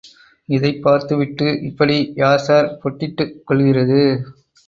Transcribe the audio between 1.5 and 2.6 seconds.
இப்படி யார்